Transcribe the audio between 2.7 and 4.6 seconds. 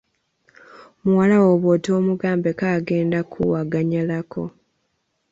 agenda kkuwaganyalako.